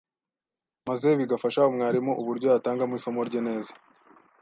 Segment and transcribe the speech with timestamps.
[0.87, 3.71] maze bigafasha mwarimu uburyo yatangamo isomo rye neza.